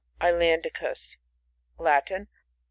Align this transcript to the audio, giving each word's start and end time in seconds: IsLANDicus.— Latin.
IsLANDicus.— 0.19 1.17
Latin. 1.77 2.27